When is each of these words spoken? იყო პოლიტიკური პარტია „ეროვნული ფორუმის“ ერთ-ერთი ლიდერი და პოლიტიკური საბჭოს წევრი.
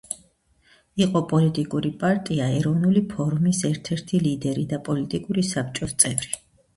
იყო 1.03 1.19
პოლიტიკური 1.33 1.91
პარტია 2.03 2.47
„ეროვნული 2.61 3.03
ფორუმის“ 3.11 3.59
ერთ-ერთი 3.69 4.23
ლიდერი 4.23 4.65
და 4.73 4.81
პოლიტიკური 4.89 5.45
საბჭოს 5.51 5.95
წევრი. 6.05 6.33